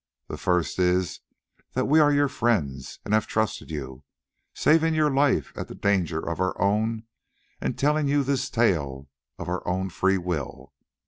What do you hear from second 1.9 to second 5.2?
are your friends and have trusted you, saving your